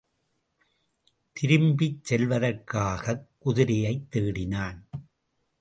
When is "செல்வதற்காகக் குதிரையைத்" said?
2.03-4.07